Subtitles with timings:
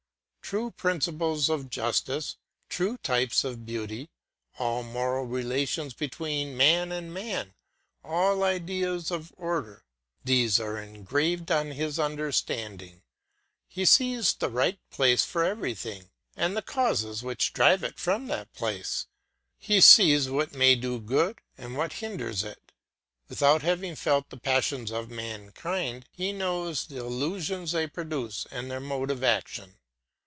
[0.41, 2.35] True principles of justice,
[2.67, 4.09] true types of beauty,
[4.59, 7.53] all moral relations between man and man,
[8.03, 9.85] all ideas of order,
[10.25, 13.01] these are engraved on his understanding;
[13.69, 18.51] he sees the right place for everything and the causes which drive it from that
[18.51, 19.07] place;
[19.57, 22.73] he sees what may do good, and what hinders it.
[23.29, 28.81] Without having felt the passions of mankind, he knows the illusions they produce and their
[28.81, 29.77] mode of action.